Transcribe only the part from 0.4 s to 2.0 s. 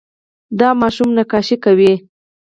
دا ماشوم نقاشي کوي.